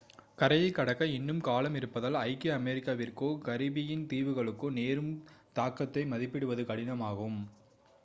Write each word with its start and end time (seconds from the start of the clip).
கரையைக் 0.37 0.75
கடக்க 0.75 1.05
இன்னும் 1.07 1.39
காலம் 1.39 1.75
இருப்பதால் 1.75 2.17
ஐக்கிய 2.21 2.57
அமெரிக்காவிற்கோ 2.57 3.29
கரிபியன் 3.45 4.07
தீவுகளுக்கோ 4.09 4.71
நேரும் 4.71 5.13
தாக்கத்தை 5.53 6.05
மதிப்பிடுவது 6.05 6.65
கடினம் 6.65 7.01
ஆகும் 7.01 7.39